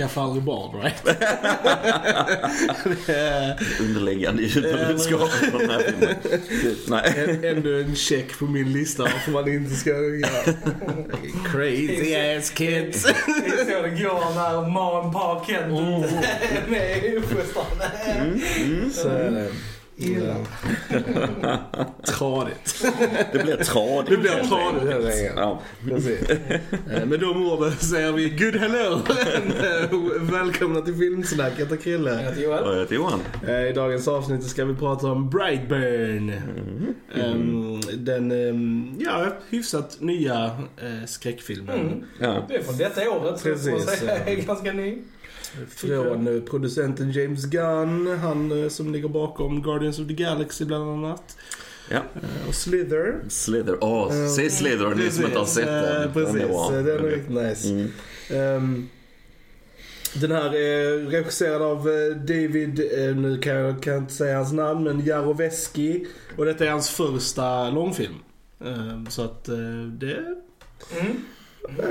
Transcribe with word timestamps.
skaffa 0.00 0.20
aldrig 0.20 0.42
barn, 0.42 0.82
right? 0.82 1.02
Underliggande 3.80 4.42
djupa 4.42 4.86
budskap 4.86 5.30
på 5.52 5.58
den 5.58 5.70
här 5.70 5.78
filmen. 5.78 6.16
Nej. 6.86 7.40
en 7.86 7.96
check 7.96 8.38
på 8.38 8.44
min 8.44 8.72
lista 8.72 9.02
varför 9.02 9.30
man 9.30 9.48
inte 9.48 9.74
ska 9.74 9.90
göra. 9.90 10.54
Crazy 11.52 12.14
ass 12.14 12.50
kids. 12.50 13.02
Det 13.02 13.10
är 13.10 13.64
så 13.64 13.82
det 13.82 14.02
går 14.02 14.34
när 14.34 14.68
mom, 14.68 15.12
pa, 15.12 15.44
Kent 15.46 15.64
är 15.64 16.70
med 16.70 17.04
i 17.04 17.16
uppfostran. 17.16 17.66
Illa. 20.00 20.36
Tradigt. 22.04 22.84
Det 23.32 23.38
blir 23.44 23.56
tradigt. 23.56 24.10
Det 24.10 24.16
blir 24.16 24.30
tradigt. 24.30 25.32
Ja. 25.36 25.60
Precis. 25.88 26.30
Eh, 26.30 27.06
Med 27.06 27.20
de 27.20 27.46
orden 27.46 27.72
säger 27.72 28.12
vi 28.12 28.28
good 28.30 28.56
hello. 28.56 29.00
Välkomna 30.20 30.80
till 30.80 30.94
Filmsnack. 30.94 31.52
Jag 31.56 31.64
heter 31.64 31.76
Krille. 31.76 32.10
Jag 32.10 32.18
heter 32.22 32.42
Joel. 32.42 32.64
Och 32.64 32.74
jag 32.74 32.80
heter 32.80 32.94
Johan. 32.94 33.20
Eh, 33.48 33.66
I 33.68 33.72
dagens 33.72 34.08
avsnitt 34.08 34.42
ska 34.44 34.64
vi 34.64 34.74
prata 34.74 35.06
om 35.06 35.30
Brightburn. 35.30 36.32
Ehm, 37.14 37.80
Den 38.04 38.32
ehm, 38.32 38.94
ja, 38.98 39.26
hyfsat 39.50 39.96
nya 40.00 40.44
eh, 40.82 41.06
skräckfilmen. 41.06 41.80
Mm. 41.80 42.04
Ja. 42.20 42.44
Det 42.48 42.54
är 42.56 42.62
från 42.62 42.76
detta 42.76 43.10
året, 43.10 43.42
Precis, 43.42 44.02
ganska 44.46 44.72
ny. 44.72 44.98
Från 45.68 46.42
producenten 46.50 47.12
James 47.12 47.44
Gunn. 47.44 48.18
Han 48.18 48.62
eh, 48.62 48.68
som 48.68 48.92
ligger 48.92 49.08
bakom 49.08 49.62
Guardians 49.62 49.98
of 49.98 50.08
the 50.08 50.14
Galaxy 50.14 50.64
bland 50.64 50.90
annat. 50.90 51.36
Ja. 51.88 51.96
Eh, 51.96 52.48
Och 52.48 52.54
Slither. 52.54 53.14
Slither. 53.28 53.84
Åh, 53.84 54.26
se 54.36 54.50
Slither 54.50 54.94
ni 54.94 55.10
som 55.10 55.24
inte 55.24 55.38
har 55.38 55.46
sett 55.46 55.66
den. 55.66 56.12
Precis, 56.12 56.34
Den 56.34 56.42
är 56.42 56.48
bra. 56.48 56.70
den 56.70 56.86
är 56.88 56.98
riktigt 56.98 57.30
nice. 57.30 57.68
Mm. 57.68 57.90
Ehm, 58.30 58.88
den 60.14 60.30
här 60.32 60.54
är 60.54 60.98
regisserad 61.10 61.62
av 61.62 61.84
David, 62.16 62.78
nu 63.16 63.38
kan 63.42 63.54
jag 63.54 63.82
kan 63.82 63.92
jag 63.92 64.02
inte 64.02 64.14
säga 64.14 64.36
hans 64.36 64.52
namn, 64.52 64.84
men 64.84 65.04
Jaroveski. 65.06 66.06
Och 66.36 66.44
detta 66.44 66.64
är 66.66 66.70
hans 66.70 66.90
första 66.90 67.70
långfilm. 67.70 68.14
Ehm, 68.64 69.06
så 69.10 69.22
att 69.24 69.44
det 70.00 70.24
Mm. 71.00 71.16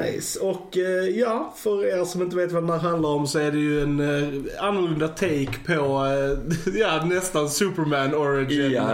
Nice. 0.01 0.39
Och 0.39 0.77
eh, 0.77 1.09
ja, 1.19 1.53
för 1.57 1.85
er 1.85 2.05
som 2.05 2.21
inte 2.21 2.35
vet 2.35 2.51
vad 2.51 2.63
den 2.63 2.69
här 2.69 2.77
handlar 2.89 3.09
om 3.09 3.27
så 3.27 3.39
är 3.39 3.51
det 3.51 3.57
ju 3.57 3.81
en 3.81 3.99
eh, 3.99 4.63
annorlunda 4.67 5.07
take 5.07 5.49
på, 5.65 5.73
eh, 5.73 6.37
ja 6.79 7.05
nästan 7.05 7.49
Superman 7.49 8.13
origin. 8.15 8.71
Ja, 8.71 8.87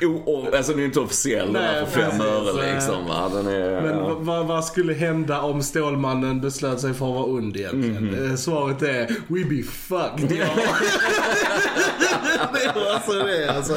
den- 0.00 0.08
o- 0.08 0.46
alltså 0.56 0.72
den 0.72 0.80
är 0.80 0.84
inte 0.84 1.00
officiell 1.00 1.52
den 1.52 1.62
Nej, 1.62 1.74
här 1.74 1.84
för 1.86 2.00
fem 2.00 2.20
öre 2.20 2.74
liksom 2.74 3.06
va. 3.06 3.30
Den 3.34 3.46
är, 3.46 3.82
Men 3.82 3.98
ja. 3.98 4.16
vad- 4.20 4.46
vad 4.46 4.64
skulle 4.64 4.92
hända 4.94 5.40
om 5.40 5.62
Stålmannen 5.62 6.40
beslöt 6.40 6.80
sig 6.80 6.94
för 6.94 7.06
att 7.08 7.14
vara 7.14 7.24
ond 7.24 7.56
egentligen? 7.56 8.04
Mhm. 8.04 8.30
Eh, 8.30 8.36
Svaret 8.36 8.82
är 8.82 9.06
We 9.26 9.44
be 9.44 9.62
fucked. 9.62 10.38
Ja. 10.38 10.46
det 12.52 12.64
är 12.64 12.94
alltså 12.94 13.12
det 13.12 13.48
alltså. 13.56 13.74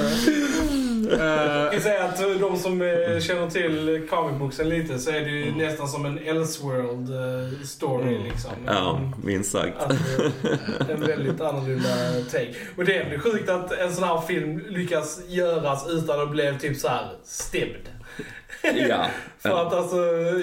Eh, 1.11 1.61
Jag 1.61 1.71
kan 1.71 1.81
säga 1.81 2.03
att 2.03 2.17
de 2.39 2.57
som 2.57 2.81
eh, 2.81 3.19
känner 3.19 3.49
till 3.49 4.07
comic 4.09 4.39
booksen 4.39 4.69
lite 4.69 4.99
så 4.99 5.11
är 5.11 5.21
det 5.21 5.29
ju 5.29 5.55
nästan 5.55 5.87
som 5.87 6.05
en 6.05 6.17
Elseworld 6.17 7.09
eh, 7.09 7.65
story 7.65 8.17
liksom. 8.23 8.51
ja, 8.66 9.01
minst 9.23 9.51
sagt. 9.51 9.77
Att, 9.77 9.91
en 10.89 11.01
väldigt 11.01 11.41
annorlunda 11.41 11.89
take. 12.31 12.53
Och 12.77 12.85
det 12.85 12.95
är 12.95 13.19
sjukt 13.19 13.50
att 13.50 13.71
en 13.71 13.94
sån 13.94 14.03
här 14.03 14.21
film 14.21 14.63
lyckas 14.69 15.21
göras 15.27 15.88
utan 15.89 16.21
att 16.21 16.31
bli 16.31 16.55
typ 16.61 16.77
så 16.77 16.88
här 16.88 17.07
stämd. 17.23 17.89
Ja. 18.89 19.05
För 19.39 19.67
att 19.67 19.73
alltså, 19.73 19.95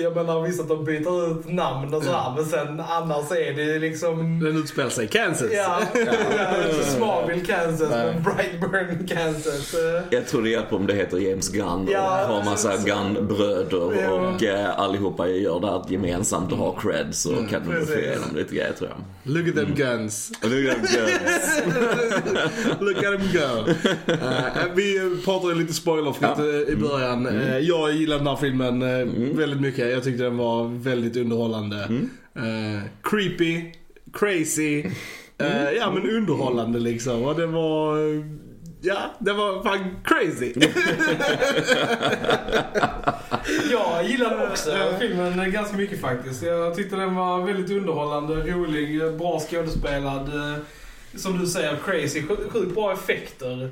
jag 0.03 0.17
menar 0.17 0.43
visst 0.43 0.61
att 0.61 0.69
de 0.69 0.85
byter 0.85 1.31
ut 1.31 1.53
namn 1.53 1.95
och 1.95 2.03
sådär 2.03 2.33
men 2.37 2.45
sen 2.45 2.81
annars 2.81 3.31
är 3.31 3.53
det 3.55 3.79
liksom 3.79 4.41
den 4.41 4.57
utspelar 4.57 4.91
sig 4.91 5.05
i 5.05 5.09
Kansas. 5.09 5.49
Ja, 5.53 5.81
ja. 6.39 6.83
Smallville, 6.85 7.41
Kansas, 7.45 7.91
Nej. 7.91 8.07
men 8.15 8.23
Brightburn, 8.23 9.07
Kansas. 9.07 9.75
Jag 10.11 10.27
tror 10.27 10.43
det 10.43 10.49
hjälper 10.51 10.77
om 10.77 10.87
det 10.87 10.95
heter 10.95 11.19
James 11.19 11.49
Gunn 11.49 11.69
och 11.87 11.91
Ja, 11.93 12.25
har 12.29 12.45
massa. 12.45 12.73
Gunn-bröder 12.77 14.03
Ja. 14.03 14.11
och 14.11 14.43
eh, 14.43 14.79
allihopa 14.81 15.29
gör 15.29 15.61
det 15.61 15.67
här 15.67 15.83
gemensamt 15.89 16.53
och 16.53 16.59
har 16.59 16.75
cred 16.81 17.15
så 17.15 17.31
kan 17.51 17.63
de 17.71 17.87
få 17.87 17.95
igenom 17.95 18.37
lite 18.37 18.55
grejer 18.55 18.73
tror 18.73 18.91
jag. 18.91 18.99
Look 19.35 19.49
at 19.49 19.55
them 19.55 19.75
guns. 19.75 20.33
Och 20.43 20.51
nu 20.51 20.69
är 20.69 20.75
det 20.75 20.81
Guns. 20.81 21.63
Look 22.81 22.97
at 22.97 23.03
them 23.03 23.29
go. 23.33 23.73
Eh, 24.13 24.75
vi 24.75 25.17
pratade 25.25 25.55
lite 25.55 25.73
spoilerfritt 25.73 26.31
Ja. 26.39 26.73
i 26.73 26.77
början. 26.77 27.27
Eh, 27.27 27.59
jag 27.59 27.93
gillade 28.09 28.21
den 28.21 28.27
här 28.27 28.37
filmen 28.37 28.83
eh, 28.83 28.89
Mm. 29.01 29.37
väldigt 29.37 29.61
mycket. 29.61 29.91
Jag 29.91 30.05
tyckte 30.05 30.23
den 30.23 30.37
var 30.37 30.65
väldigt 30.69 31.17
underhållande. 31.17 31.77
Eh, 32.37 32.83
creepy, 33.03 33.73
crazy. 34.13 34.81
Mm. 35.39 35.53
eh, 35.67 35.71
ja 35.73 35.91
men 35.95 36.11
underhållande 36.11 36.79
liksom. 36.79 37.23
Och 37.25 37.35
det 37.37 37.47
var... 37.47 37.99
Ja, 38.81 38.99
det 39.19 39.33
var 39.33 39.63
fan 39.63 39.97
crazy. 40.05 40.53
Jag 43.71 44.05
gillade 44.05 44.47
också 44.49 44.71
filmen 45.01 45.53
ganska 45.53 45.77
mycket 45.77 46.01
faktiskt. 46.01 46.43
Jag 46.43 46.75
tyckte 46.75 46.97
den 46.97 47.15
var 47.15 47.47
väldigt 47.47 47.71
underhållande, 47.71 48.35
rolig, 48.35 49.01
bra 49.19 49.41
skådespelad. 49.41 50.31
Som 51.15 51.39
du 51.39 51.47
säger, 51.47 51.77
crazy. 51.85 52.21
sj- 52.21 52.51
Sjukt 52.51 52.75
bra 52.75 52.93
effekter. 52.93 53.71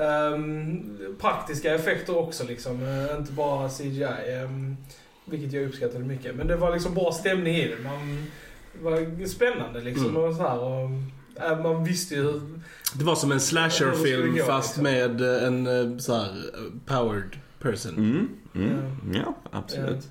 Ehm, 0.00 0.96
praktiska 1.20 1.74
effekter 1.74 2.18
också 2.18 2.44
liksom, 2.44 2.82
eh, 2.82 3.16
inte 3.18 3.32
bara 3.32 3.68
CGI. 3.68 4.04
ehm, 4.28 4.76
vilket 5.24 5.52
jag 5.52 5.64
uppskattade 5.64 6.04
mycket. 6.04 6.36
Men 6.36 6.46
det 6.46 6.56
var 6.56 6.72
liksom 6.72 6.94
bra 6.94 7.12
stämning 7.12 7.54
i 7.54 7.68
det. 7.68 7.82
Man 7.84 8.26
det 8.72 8.84
var 8.84 9.26
spännande 9.26 9.80
liksom. 9.80 10.08
Mm. 10.08 10.22
Och 10.22 10.34
så 10.34 10.42
här, 10.42 10.58
och, 10.58 10.90
äh, 11.50 11.62
man 11.62 11.84
visste 11.84 12.14
ju 12.14 12.22
hur... 12.22 12.40
Det 12.94 13.04
var 13.04 13.14
som 13.14 13.32
en 13.32 13.40
slasherfilm 13.40 14.36
fast 14.46 14.76
liksom? 14.76 14.82
med 14.82 15.20
eh, 15.20 15.46
en 15.46 16.00
så 16.00 16.14
här 16.14 16.28
powered 16.86 17.36
person. 17.58 17.94
Mm. 17.96 18.28
Mm. 18.54 19.14
Ja, 19.14 19.34
absolut. 19.50 20.08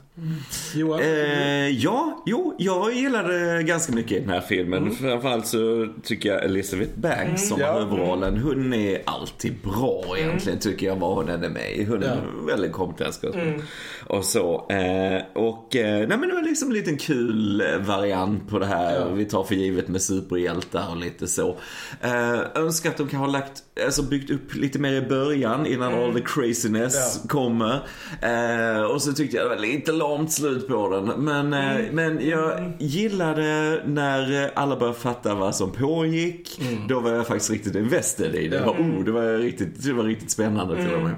Johan? 0.76 1.00
Eh, 1.02 1.70
ja, 1.70 2.24
jo, 2.26 2.56
jag 2.60 2.94
gillade 2.94 3.64
ganska 3.64 3.94
mycket 3.94 4.12
i 4.12 4.20
den 4.20 4.30
här 4.30 4.42
filmen. 4.42 4.96
Framförallt 4.96 5.48
så 5.48 5.88
tycker 6.04 6.30
jag 6.30 6.44
Elizabeth 6.46 6.92
Banks 7.00 7.48
som 7.48 7.60
ja. 7.60 7.80
huvudrollen, 7.80 8.38
hon 8.38 8.74
är 8.74 9.02
alltid 9.06 9.54
bra 9.64 10.04
egentligen 10.18 10.60
tycker 10.60 10.88
jag 10.88 10.96
vad 10.96 11.16
hon 11.16 11.30
än 11.30 11.44
är 11.44 11.50
med 11.50 11.76
i. 11.76 11.84
Hon 11.86 12.04
är 12.04 12.08
Ja. 12.08 12.46
väldigt 12.48 12.72
kompetent. 12.72 13.24
Mm. 13.24 13.62
Och 14.08 14.26
så. 14.26 14.68
Eh, 14.70 15.22
och 15.34 15.76
eh, 15.76 16.08
nej 16.08 16.18
men 16.18 16.30
det 16.30 16.36
var 16.36 16.42
liksom 16.44 16.68
en 16.68 16.74
liten 16.74 16.98
kul 16.98 17.62
eh, 17.62 17.78
variant 17.78 18.50
på 18.50 18.60
det 18.60 18.66
här. 18.66 18.96
Ja. 19.00 19.10
Vi 19.10 19.26
tar 19.26 19.44
för 19.44 19.56
givet 19.56 19.88
med 19.88 20.02
superhjältar 20.02 20.90
och 20.92 20.98
lite 20.98 21.28
så. 21.28 21.58
Eh, 22.02 22.40
önskar 22.56 22.90
att 22.90 22.98
de 22.98 23.08
kan 23.08 23.20
ha 23.20 23.28
lagt, 23.28 23.64
alltså 23.86 24.04
byggt 24.04 24.30
upp 24.32 24.56
lite 24.56 24.80
mer 24.80 24.94
i 24.94 25.02
början 25.02 25.66
innan 25.66 25.94
all 25.94 26.14
the 26.14 26.22
craziness 26.22 27.22
kommer. 27.28 27.80
Eh, 28.22 28.82
och 28.84 29.02
så 29.02 29.14
tyckte 29.14 29.38
jag 29.38 29.46
det 29.46 29.50
var 29.56 29.62
lite 29.62 29.92
lamt 30.02 30.32
slut 30.32 30.68
på 30.68 30.90
den. 30.90 31.06
Men, 31.06 31.54
eh, 31.54 31.86
men 31.92 32.30
jag 32.30 32.72
gillade 32.80 33.82
när 33.86 34.52
alla 34.56 34.76
började 34.76 35.00
fatta 35.00 35.36
vad 35.36 35.56
som 35.56 35.72
pågick. 35.72 36.62
Då 36.90 37.00
var 37.00 37.12
jag 37.12 37.28
faktiskt 37.28 37.50
riktigt 37.52 37.76
invested 37.76 38.36
i 38.36 38.48
det. 38.48 38.56
Ja. 38.58 38.66
Var, 38.66 38.74
oh, 38.74 39.04
det, 39.06 39.12
var 39.12 39.38
riktigt, 39.38 39.84
det 39.84 39.94
var 39.94 40.04
riktigt 40.04 40.32
spännande 40.32 40.76
till 40.76 40.94
och 40.94 41.02
med. 41.04 41.16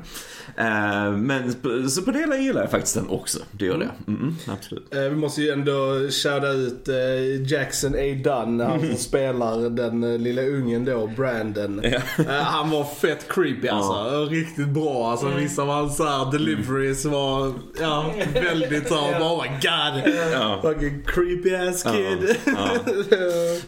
Eh, 0.58 1.12
men 1.18 1.54
på- 1.62 1.90
så 1.90 2.02
på 2.02 2.12
det 2.12 2.20
hela 2.20 2.38
gillar 2.38 2.62
jag 2.62 2.72
faktiskt 2.72 2.96
den 2.96 3.10
också. 3.10 3.40
Det 3.52 3.66
gör 3.66 3.78
det. 3.78 3.90
Mm, 4.08 4.22
mm, 4.22 4.36
absolut. 4.48 4.96
Eh, 4.96 5.02
Vi 5.02 5.16
måste 5.16 5.42
ju 5.42 5.50
ändå 5.50 5.72
shouta 6.10 6.50
ut 6.50 6.88
eh, 6.88 7.52
Jackson 7.52 7.94
A. 7.96 8.22
Dunn, 8.24 8.60
han 8.60 8.80
som 8.80 8.96
spelar 8.98 9.70
den 9.70 10.04
eh, 10.04 10.20
lilla 10.20 10.42
ungen 10.42 10.86
då, 10.86 11.08
Brandon. 11.08 11.80
Eh, 11.80 12.02
Han 12.30 12.70
var 12.70 12.84
fett 12.84 13.26
creepy 13.30 13.68
alltså. 13.68 14.26
Riktigt 14.30 14.68
bra. 14.70 15.12
Alltså, 15.12 15.28
Vissa 15.38 15.62
av 15.62 15.68
hans 15.68 16.02
deliveries 16.32 17.06
var 17.06 17.54
ja, 17.82 18.14
väldigt 18.34 18.73
såhär, 18.82 19.22
oh 19.22 19.44
my 19.44 19.50
god. 19.50 20.14
Ja. 20.32 20.60
Fucking 20.62 21.04
creepy 21.06 21.56
ass 21.56 21.84
kid. 21.84 22.36
Ja, 22.46 22.70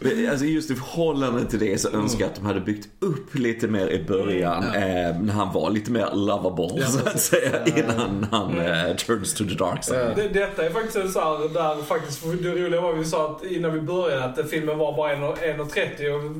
Men, 0.00 0.30
Alltså 0.30 0.44
just 0.44 0.70
i 0.70 0.74
förhållande 0.74 1.44
till 1.44 1.58
det 1.58 1.78
så 1.78 1.90
önskar 1.90 2.20
jag 2.20 2.28
att 2.28 2.34
de 2.34 2.46
hade 2.46 2.60
byggt 2.60 2.88
upp 3.00 3.34
lite 3.34 3.68
mer 3.68 3.88
i 3.88 4.04
början. 4.04 4.64
Eh, 4.64 5.20
när 5.20 5.32
han 5.32 5.52
var 5.52 5.70
lite 5.70 5.90
mer 5.90 6.08
lovable 6.14 6.80
Ja, 6.80 6.86
så 6.86 7.08
att 7.08 7.20
säga. 7.20 7.64
Innan 7.66 8.26
han 8.30 8.60
eh, 8.60 8.96
turns 8.96 9.34
to 9.34 9.44
the 9.44 9.54
dark 9.54 9.84
side. 9.84 10.12
Det, 10.16 10.28
detta 10.28 10.66
är 10.66 10.70
faktiskt 10.70 10.96
en 10.96 11.12
så 11.12 11.20
här, 11.20 11.54
där 11.54 11.82
faktiskt, 11.82 12.22
det 12.42 12.50
roliga 12.50 12.80
var 12.80 12.92
vi 12.92 13.04
sa 13.04 13.30
att 13.30 13.44
innan 13.44 13.72
vi 13.72 13.80
började 13.80 14.24
att 14.24 14.50
filmen 14.50 14.78
var 14.78 14.96
bara 14.96 15.14
1,30 15.14 16.10
och 16.10 16.36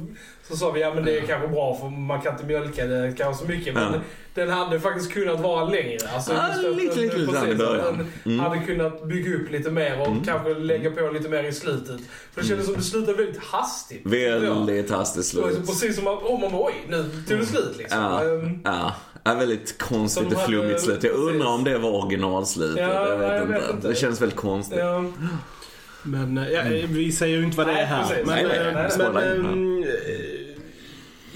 så 0.49 0.57
sa 0.57 0.71
vi 0.71 0.81
ja 0.81 0.95
men 0.95 1.05
det 1.05 1.19
är 1.19 1.23
kanske 1.27 1.49
bra 1.49 1.77
för 1.81 1.89
man 1.89 2.21
kan 2.21 2.33
inte 2.33 2.45
mjölka 2.47 2.87
det 2.87 3.15
kanske 3.19 3.45
så 3.45 3.51
mycket. 3.51 3.75
Men 3.75 3.93
Ja. 3.93 3.99
den 4.35 4.49
hade 4.51 4.81
faktiskt 4.81 5.13
kunnat 5.13 5.41
vara 5.41 5.65
längre. 5.65 5.99
Alltså, 6.15 6.33
Ja, 6.33 6.49
just 6.49 6.65
att 6.69 6.77
lite, 6.77 6.95
den- 6.95 7.03
lite, 7.05 7.17
lite 7.19 7.33
precis, 7.33 7.49
i 7.49 7.55
början. 7.55 8.07
Mm. 8.27 8.39
Hade 8.41 8.59
kunnat 8.59 9.05
bygga 9.05 9.37
upp 9.37 9.51
lite 9.51 9.71
mer 9.71 10.01
och 10.01 10.25
kanske 10.25 10.55
lägga 10.55 10.91
på 10.91 11.11
lite 11.11 11.29
mer 11.29 11.45
i 11.45 11.53
slutet. 11.53 12.01
För 12.35 12.41
det 12.41 12.47
kändes 12.47 12.67
som 12.67 12.75
det 12.75 12.83
slutade 12.83 13.17
väldigt 13.17 13.43
hastigt. 13.45 14.01
Väldigt 14.05 14.91
hastigt 14.91 15.25
slut. 15.27 15.67
precis 15.67 15.97
som 15.97 16.07
att, 16.07 16.23
oh, 16.23 16.41
man 16.41 16.53
bara, 16.53 16.63
oj, 16.67 16.75
nu 16.89 17.05
tog 17.29 17.39
det 17.39 17.47
slut 17.47 17.75
liksom. 17.79 18.01
Ja, 18.01 18.25
Ehm, 18.25 18.61
ja. 18.65 18.95
Ja, 19.25 19.35
väldigt 19.35 19.79
konstigt 19.79 20.33
och 20.33 20.41
flummigt 20.41 20.81
slut. 20.81 21.03
Jag 21.05 21.13
undrar 21.15 21.47
om 21.49 21.65
det 21.65 21.79
var 21.79 21.91
originalslutet. 21.91 22.79
Ja, 22.81 23.09
jag 23.09 23.17
vet, 23.19 23.29
jag 23.33 23.43
inte. 23.43 23.53
vet 23.53 23.71
inte. 23.75 23.89
Det 23.89 23.95
känns 23.95 24.21
väldigt 24.23 24.39
konstigt. 24.39 24.79
Ja. 24.79 25.05
Men 26.03 26.39
eh, 26.39 26.49
ja, 26.51 26.63
vi 26.89 27.13
säger 27.13 27.39
ju 27.39 27.45
inte 27.45 27.57
vad 27.57 27.67
det 27.67 27.73
Nej, 27.73 27.83
är 27.83 27.87
här. 27.87 28.03
precis. 28.09 28.27
Men, 28.27 28.35
Nej, 28.35 28.45
nej, 28.49 28.59
eh, 28.59 28.65
nej, 28.65 28.75
men, 28.75 28.91
spoiler. 28.91 29.35
ehm, 29.35 29.83
eh, 29.83 29.89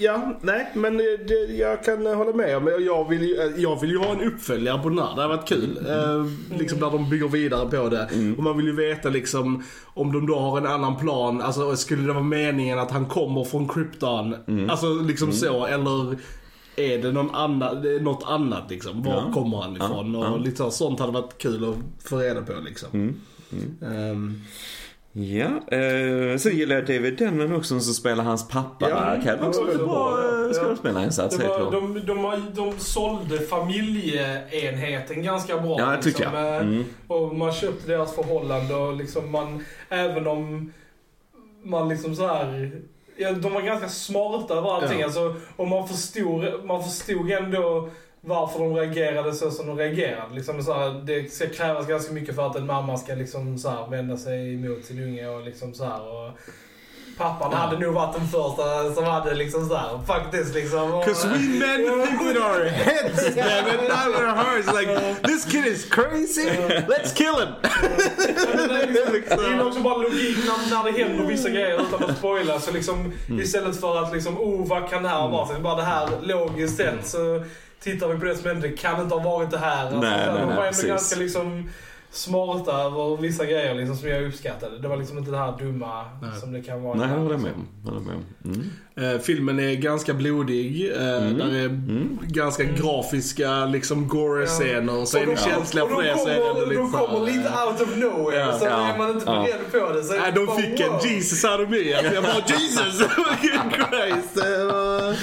Ja, 0.01 0.39
nej, 0.41 0.71
men 0.75 0.99
eh, 0.99 1.05
det, 1.27 1.33
jag 1.57 1.83
kan 1.83 2.07
eh, 2.07 2.13
hålla 2.15 2.33
med 2.33 2.57
om. 2.57 2.67
Jag 2.85 3.09
vill, 3.09 3.21
ju, 3.21 3.35
eh, 3.35 3.51
jag 3.61 3.81
vill 3.81 3.89
ju 3.89 3.97
ha 3.97 4.11
en 4.11 4.21
uppföljare 4.21 4.81
på 4.83 4.89
den 4.89 4.99
här. 4.99 5.15
Det 5.15 5.21
har 5.21 5.29
varit 5.29 5.47
kul. 5.49 5.77
Eh, 5.89 6.25
liksom 6.59 6.79
där 6.79 6.91
de 6.91 7.09
bygger 7.09 7.27
vidare 7.27 7.69
på 7.69 7.89
det. 7.89 8.09
Och 8.37 8.43
man 8.43 8.57
vill 8.57 8.65
ju 8.65 8.75
veta 8.75 9.09
liksom 9.09 9.63
om 9.93 10.11
de 10.13 10.25
då 10.27 10.39
har 10.39 10.57
en 10.57 10.65
annan 10.67 10.95
plan. 10.97 11.41
Alltså 11.41 11.75
skulle 11.75 12.01
det 12.07 12.13
vara 12.13 12.23
meningen 12.23 12.79
att 12.79 12.91
han 12.91 13.05
kommer 13.05 13.43
från 13.43 13.67
Krypton? 13.67 14.35
Alltså 14.69 14.93
liksom 14.93 15.31
så. 15.31 15.65
Eller 15.65 16.17
är 16.75 16.97
det 16.97 17.11
någon 17.11 17.35
annan, 17.35 17.81
något 18.01 18.23
annat 18.27 18.69
liksom? 18.69 19.03
Var 19.03 19.13
Ja. 19.13 19.31
kommer 19.33 19.57
han 19.61 19.75
ifrån? 19.75 20.13
Ja, 20.13 20.19
Och 20.19 20.25
ja. 20.25 20.37
lite 20.43 20.57
så, 20.57 20.71
sånt 20.71 20.99
hade 20.99 21.11
varit 21.11 21.37
kul 21.37 21.69
att 21.69 22.07
få 22.09 22.17
reda 22.17 22.41
på 22.41 22.53
liksom. 22.65 23.15
Ehm, 23.81 24.41
Ja, 25.13 25.77
eh, 25.77 26.37
sen 26.37 26.57
gillar 26.57 26.75
jag 26.75 26.85
David 26.85 27.17
Denman 27.17 27.55
också 27.55 27.79
som 27.79 27.93
spelar 27.93 28.23
hans 28.23 28.47
pappa. 28.47 28.89
Ja. 28.89 29.17
Kan 29.23 29.47
också 29.47 29.61
väldigt 29.63 29.79
en 29.81 29.87
bra 29.87 30.19
eh, 30.19 30.53
skådespelarinsats, 30.53 31.37
Det 31.37 31.43
helt 31.43 31.55
klart. 31.57 31.71
de, 31.71 31.93
de, 31.93 32.05
de, 32.05 32.41
de 32.55 32.79
sålde 32.79 33.39
familjeenheten 33.39 35.23
ganska 35.23 35.57
bra. 35.57 35.79
Ja, 35.79 35.85
det 35.85 36.01
tycker 36.01 36.19
liksom, 36.19 36.35
jag. 36.39 36.55
eh, 36.55 36.61
Mm. 36.61 36.83
Och 37.07 37.35
man 37.35 37.51
köpte 37.51 37.87
deras 37.87 38.15
förhållande 38.15 38.75
och 38.75 38.93
liksom 38.95 39.31
man, 39.31 39.65
även 39.89 40.27
om 40.27 40.73
man 41.63 41.89
liksom 41.89 42.15
så 42.15 42.27
här. 42.27 42.71
Ja, 43.17 43.31
de 43.31 43.53
var 43.53 43.61
ganska 43.61 43.89
smarta 43.89 44.53
över 44.53 44.75
allting. 44.75 44.99
Ja. 44.99 45.05
Alltså, 45.05 45.35
och 45.55 45.67
man 45.67 45.87
förstod, 45.87 46.45
man 46.65 46.83
förstod 46.83 47.31
ändå 47.31 47.89
varför 48.21 48.59
de 48.59 48.75
reagerade 48.75 49.33
så 49.33 49.51
som 49.51 49.67
de 49.67 49.77
reagerade. 49.77 50.35
Liksom 50.35 50.63
så 50.63 50.73
här, 50.73 51.01
det 51.05 51.33
ska 51.33 51.49
krävas 51.49 51.87
ganska 51.87 52.13
mycket 52.13 52.35
för 52.35 52.47
att 52.47 52.55
en 52.55 52.65
mamma 52.65 52.97
ska 52.97 53.13
liksom 53.15 53.57
så 53.57 53.69
här, 53.69 53.87
vända 53.89 54.17
sig 54.17 54.53
emot 54.53 54.85
sin 54.85 55.03
unge 55.03 55.27
och 55.27 55.41
liksom 55.41 55.73
så 55.73 55.83
här. 55.83 56.01
Och 56.01 56.31
pappan 57.17 57.53
hade 57.53 57.79
nog 57.79 57.93
varit 57.93 58.15
den 58.15 58.27
första 58.27 58.93
som 58.93 59.03
hade 59.03 59.33
liksom 59.33 59.69
så 59.69 59.75
här, 59.75 59.99
faktiskt 60.07 60.55
liksom. 60.55 61.03
Cause 61.05 61.27
we 61.27 61.37
men 61.37 62.07
think 62.07 62.21
with 62.21 62.41
our 62.41 62.65
heads, 62.65 63.35
damn 63.35 63.67
it, 63.67 63.81
not 63.81 64.07
with 64.07 64.21
our 64.21 64.35
hearts. 64.35 64.67
Like, 64.73 65.15
this 65.23 65.45
kid 65.45 65.65
is 65.67 65.85
crazy, 65.89 66.49
let's 66.87 67.13
kill 67.15 67.35
him! 67.39 67.49
Det 69.27 69.45
är 69.45 69.55
ju 69.55 69.61
också 69.61 69.79
bara 69.79 69.97
logik 69.97 70.37
när, 70.37 70.75
när 70.75 70.91
det 70.91 71.03
händer 71.03 71.25
vissa 71.25 71.49
grejer 71.49 71.81
utan 71.81 72.09
att 72.09 72.17
spoila. 72.17 72.59
Så 72.59 72.71
liksom. 72.71 73.13
Istället 73.41 73.79
för 73.79 74.03
att 74.03 74.13
liksom, 74.13 74.37
oh 74.37 74.67
vad 74.67 74.89
kan 74.89 75.03
det 75.03 75.09
här 75.09 75.27
vara? 75.27 75.47
Så 75.47 75.59
bara 75.59 75.75
det 75.75 75.83
här 75.83 76.09
logiskt 76.21 76.77
sett 76.77 77.07
så 77.07 77.43
tittar 77.81 78.07
vi 78.07 78.19
på 78.19 78.25
det 78.25 78.35
som 78.35 78.47
hände. 78.47 78.67
Det 78.67 78.77
kan 78.77 79.01
inte 79.01 79.15
ha 79.15 79.23
varit 79.23 79.51
det 79.51 79.57
här. 79.57 79.81
Alltså, 79.85 79.99
Nej, 79.99 80.11
nej, 80.11 80.25
de 80.27 80.33
var 80.33 80.41
ändå 80.51 80.61
precis. 80.61 80.85
ganska 80.85 81.19
liksom 81.19 81.69
smarta 82.11 82.71
över 82.71 83.17
vissa 83.17 83.45
grejer 83.45 83.75
liksom, 83.75 83.95
som 83.95 84.09
jag 84.09 84.23
uppskattade. 84.23 84.79
Det 84.79 84.87
var 84.87 84.97
liksom 84.97 85.17
inte 85.17 85.31
det 85.31 85.37
här 85.37 85.57
dumma 85.57 86.05
Nej. 86.21 86.39
som 86.39 86.51
det 86.51 86.61
kan 86.61 86.83
vara. 86.83 86.97
Nej, 86.97 87.09
jag 87.09 87.17
håller 87.17 87.35
ibland, 87.35 87.43
med 87.43 87.53
om. 87.53 87.95
Jag 87.95 88.01
med 88.01 88.15
om. 88.15 88.63
Mm. 89.01 89.15
Eh, 89.15 89.21
filmen 89.21 89.59
är 89.59 89.73
ganska 89.75 90.13
blodig. 90.13 90.91
Uh, 90.91 90.97
Där 90.97 91.55
är 91.55 91.77
ganska 92.27 92.63
grafiska 92.63 93.65
liksom 93.65 94.07
gore-scener. 94.07 95.05
Så 95.05 95.17
är 95.17 95.25
ni 95.25 95.37
känsliga 95.37 95.85
för 95.87 95.95
de 96.01 96.07
det 96.07 96.17
så 96.17 96.27
är 96.27 96.53
det 96.59 96.65
lite 96.69 96.81
de 96.81 96.91
kommer 96.91 97.25
lite 97.25 97.39
eh, 97.49 97.67
out 97.67 97.81
of 97.81 97.95
nowhere. 97.97 98.39
Ja. 98.39 98.59
så 98.59 98.65
Ja. 98.65 98.93
är 98.93 98.97
man 98.97 99.09
inte 99.09 99.23
Ja. 99.25 99.47
beredd 99.71 99.87
på 99.87 99.93
det. 99.93 100.03
Så 100.03 100.13
är 100.13 100.19
Nej, 100.19 100.31
det 100.31 100.45
de 100.45 100.61
fick 100.61 100.79
en 100.79 100.91
wow. 100.91 101.05
Jesus 101.05 101.43
out 101.45 101.59
of 101.59 101.69
me. 101.69 101.77
Jag 101.77 102.23
bara 102.23 102.33
Jesus 102.47 102.97
Christ. 103.71 104.33
Det 104.35 104.65
var, 104.65 105.15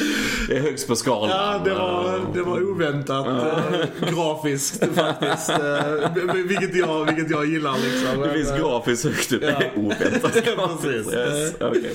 Det 0.49 0.57
är 0.57 0.61
högst 0.61 0.89
på 0.89 0.97
skalan. 0.97 1.31
ja, 1.31 1.61
det 1.65 1.71
var, 1.75 2.21
det 2.35 2.43
var 2.43 2.63
oväntat 2.71 3.27
eh, 3.27 4.13
grafiskt 4.15 4.85
faktiskt. 4.95 5.51
Eh, 5.51 6.35
vilket, 6.35 6.75
jag, 6.77 7.05
vilket 7.05 7.31
jag 7.31 7.47
gillar 7.47 7.75
liksom. 7.85 8.23
Det 8.23 8.31
finns 8.33 8.51
eh, 8.51 8.59
grafiskt 8.59 9.05
högt 9.05 9.33
upp. 9.33 9.43
Ja. 9.43 9.63
Oväntat. 9.77 10.33
Precis. 10.83 11.13
Yes. 11.15 11.55
okej. 11.61 11.93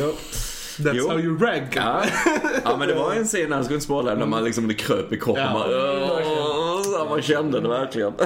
ja. 0.00 0.12
That's 0.84 0.96
Jo. 0.98 1.08
how 1.08 1.18
you 1.18 1.36
rank. 1.38 1.76
Ja. 1.76 2.02
ja, 2.64 2.76
men 2.76 2.88
det 2.88 2.94
var 2.94 3.14
en 3.14 3.24
scen, 3.24 3.52
han 3.52 3.64
skulle 3.64 3.76
inte 3.76 3.84
spoila, 3.84 4.14
när 4.14 4.26
man 4.26 4.44
liksom, 4.44 4.68
det 4.68 4.74
kröp 4.74 5.12
i 5.12 5.18
kroppen. 5.18 5.42
Ja. 5.42 5.52
Man, 5.52 5.70
Åh, 7.00 7.08
så 7.08 7.10
man 7.14 7.22
kände 7.22 7.60
det 7.60 7.68
verkligen. 7.68 8.12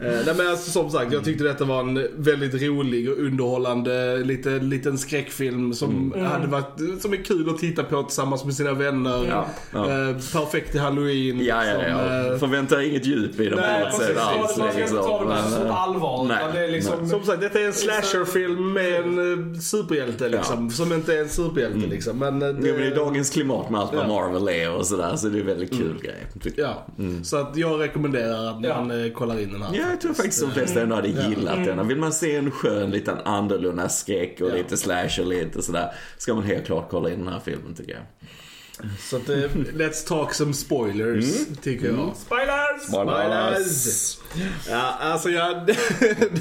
Eh, 0.00 0.12
nej 0.26 0.34
men 0.36 0.46
alltså, 0.48 0.70
som 0.70 0.90
sagt, 0.90 1.12
jag 1.12 1.24
tyckte 1.24 1.44
detta 1.44 1.64
var 1.64 1.80
en 1.80 2.08
väldigt 2.16 2.62
rolig 2.62 3.10
och 3.10 3.18
underhållande 3.18 4.16
lite, 4.16 4.48
liten 4.50 4.98
skräckfilm 4.98 5.74
som, 5.74 6.12
Mm. 6.14 6.26
hade 6.26 6.46
varit, 6.46 7.02
som 7.02 7.12
är 7.12 7.16
kul 7.16 7.48
att 7.50 7.58
titta 7.58 7.82
på 7.84 8.02
tillsammans 8.02 8.44
med 8.44 8.54
sina 8.54 8.72
vänner. 8.72 9.26
Ja, 9.30 9.46
ja. 9.72 9.84
Eh, 10.08 10.14
perfekt 10.32 10.70
till 10.70 10.80
halloween. 10.80 11.44
Ja, 11.44 11.64
ja, 11.64 11.72
liksom, 11.78 11.90
ja. 11.92 12.32
eh, 12.32 12.38
Förvänta 12.38 12.82
inget 12.82 13.06
djup 13.06 13.40
i 13.40 13.48
dem 13.48 13.58
Nej, 13.60 13.80
på 13.80 13.86
något 13.86 13.96
sätt 13.96 14.16
alls. 14.18 14.38
Man 14.38 14.48
ska 14.48 14.66
inte 14.66 14.78
liksom. 14.80 14.98
ta 14.98 15.24
det 15.34 15.42
så 15.50 15.58
Men, 15.62 15.70
allvar. 15.70 16.24
nej, 16.28 16.38
det 16.52 16.58
är 16.64 16.68
liksom, 16.70 17.08
Som 17.08 17.24
sagt, 17.24 17.40
detta 17.40 17.60
är 17.60 17.66
en 17.66 17.72
slasherfilm 17.72 18.72
med 18.72 18.94
en 19.02 19.60
superhjälte 19.60 20.28
liksom. 20.28 20.70
Som 20.70 20.92
inte 20.92 21.14
är 21.14 21.20
en 21.20 21.28
superhjälte 21.28 21.86
liksom. 21.88 22.18
Men, 22.18 22.42
eh, 22.42 22.48
Jo, 22.48 22.74
men 22.78 22.82
i 22.82 22.90
dagens 22.94 23.30
klimat 23.30 23.70
med 23.70 23.80
allt 23.80 23.92
vad 23.94 24.04
Ja. 24.04 24.08
Marvel 24.08 24.48
är 24.48 24.70
och 24.72 24.86
sådär 24.86 25.16
så 25.16 25.28
det 25.28 25.38
är 25.38 25.42
väldigt 25.44 25.70
kul 25.70 25.94
grej. 26.02 26.26
tycker 26.42 26.62
jag. 26.62 26.74
Så 27.26 27.36
att 27.36 27.56
jag 27.56 27.80
rekommenderar 27.80 28.46
att 28.50 28.64
Ja. 28.64 28.80
man 28.82 29.04
eh, 29.04 29.12
kollar 29.12 29.40
in 29.40 29.52
den 29.52 29.62
här. 29.62 29.74
Ja, 29.74 29.90
jag 29.90 30.00
tror 30.00 30.14
faktiskt 30.14 30.40
de 30.40 30.50
flesta 30.50 30.82
ändå 30.82 30.94
hade 30.94 31.08
gillat 31.08 31.64
den. 31.64 31.88
Vill 31.88 31.98
man 31.98 32.12
se 32.12 32.36
en 32.36 32.50
skön 32.50 32.90
liten 32.90 33.18
annorlunda 33.24 33.88
skräck 33.88 34.40
och 34.40 34.48
Ja. 34.50 34.54
lite 34.54 34.76
slasher 34.76 35.24
lite 35.24 35.62
sådär. 35.62 35.92
Ska 36.18 36.34
man 36.34 36.44
helt 36.44 36.66
klart 36.66 36.86
kolla 36.90 37.10
in 37.10 37.18
den 37.18 37.28
här 37.32 37.40
filmen 37.44 37.74
tycker 37.74 37.92
jag. 37.92 38.02
Så 39.00 39.16
att, 39.16 39.28
eh, 39.28 39.34
let's 39.74 40.06
talk 40.08 40.34
some 40.34 40.54
spoilers, 40.54 41.24
tycker 41.62 41.86
jag. 41.86 42.12
Spoilers! 42.16 42.82
Spoilers! 42.88 44.18
Ja, 44.70 44.94
alltså 45.00 45.30
jag, 45.30 45.66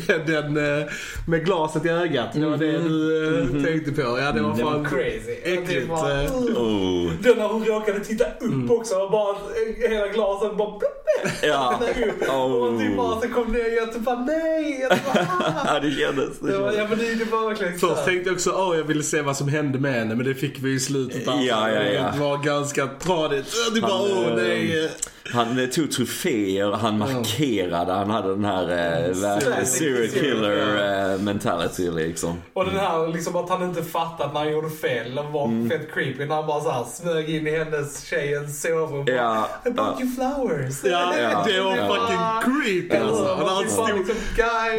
den, 0.08 0.26
den 0.54 0.80
eh, 0.82 0.86
med 1.28 1.46
glaset 1.46 1.86
i 1.86 1.90
ögat, 1.90 2.30
det 2.34 2.46
var 2.46 2.58
det 2.58 2.72
du 2.78 3.28
eh, 3.40 3.64
tänkte 3.64 3.92
på. 3.92 4.02
Ja, 4.02 4.32
det 4.32 4.42
var 4.42 4.58
Det 4.58 4.64
var 4.64 4.72
fan 4.72 4.86
crazy. 4.86 5.32
äckligt. 5.44 5.68
Det 5.82 5.86
var-. 5.86 6.26
Oh. 6.58 7.12
Den 7.22 7.38
när 7.38 7.48
hon 7.48 7.66
råkade 7.66 8.00
titta 8.00 8.26
upp 8.40 8.72
också 8.72 8.96
och 8.96 9.12
bara 9.12 9.36
hela 9.90 10.08
glaset 10.08 10.58
bara 10.58 10.80
Ja. 11.44 11.80
upp. 12.08 12.30
Och 12.30 12.50
man 12.50 12.80
typ 12.80 12.98
bara 12.98 13.22
så 13.22 13.28
kom 13.28 13.52
ner 13.54 13.66
och 13.66 13.74
jag 13.78 13.94
typ 13.94 14.02
bara 14.02 14.20
nej. 14.20 14.80
Jag 14.82 14.92
typ 14.92 15.06
bara, 15.14 15.28
ah. 15.40 15.54
ja, 15.74 15.80
det 15.80 15.92
kändes. 15.92 16.40
Det 16.40 16.52
Det 16.52 16.58
var, 16.58 16.72
kändes. 16.72 16.78
ja 16.78 16.88
men 16.90 17.00
det, 17.20 17.26
det 17.26 17.32
var 17.32 17.48
verkligen 17.50 17.80
så 17.80 17.88
Först 17.88 18.06
tänkte 18.06 18.30
jag 18.30 18.34
också 18.36 18.52
att 18.52 18.78
jag 18.78 18.84
ville 18.84 19.04
se 19.04 19.22
vad 19.22 19.38
som 19.38 19.48
hände 19.48 19.80
med 19.80 19.94
henne, 19.94 20.16
men 20.16 20.26
det 20.26 20.36
fick 20.36 20.60
vi 20.60 20.74
i 20.74 20.80
slutet. 20.80 21.28
Alltså. 21.28 21.44
Ja, 21.46 21.70
ja, 21.72 21.82
ja. 21.84 22.14
Var 22.26 22.38
ganska 22.38 22.88
tradigt. 22.88 23.56
Du 23.74 23.82
bara, 23.82 24.02
åh 24.02 24.28
eh, 24.28 24.36
nej. 24.36 24.92
Han 25.34 25.68
tog 25.74 25.92
troféer, 25.92 26.72
han 26.72 26.98
markerade, 26.98 27.92
han 27.94 28.10
hade 28.10 28.30
den 28.30 28.46
här 28.46 28.64
eh, 28.64 29.16
verkligen 29.22 29.66
serial 29.66 30.08
killer 30.08 31.12
eh, 31.14 31.20
mentality 31.20 31.92
liksom. 31.92 32.42
Och 32.54 32.66
den 32.66 32.76
här 32.76 33.08
liksom 33.08 33.36
att 33.36 33.50
han 33.50 33.64
inte 33.64 33.84
fattat 33.84 34.34
när 34.34 34.40
han 34.40 34.52
gjorde 34.52 34.70
fel 34.70 35.20
och 35.20 35.26
var 35.26 35.46
Mm. 35.46 35.70
fett 35.70 35.94
creepy 35.94 36.26
när 36.26 36.36
han 36.36 36.48
bara 36.48 36.62
så 36.62 36.72
här 36.72 36.84
smög 36.84 37.30
in 37.30 37.48
i 37.48 37.58
hennes 37.58 38.04
tjejens 38.06 38.62
sovrum. 38.62 39.06
Ja, 39.08 39.50
I 39.66 39.70
bought 39.70 39.96
ja. 40.00 40.06
you 40.06 40.16
flowers. 40.16 40.84
Ja, 40.84 41.14
Ja, 41.22 41.44
det 41.48 41.62
var 41.62 41.78
ja. 41.78 41.88
fucking 41.96 42.54
creepy 42.64 42.98
alltså. 42.98 43.24
När 43.24 43.56
han 43.56 43.70
stod, 43.70 43.98
liksom, 43.98 44.16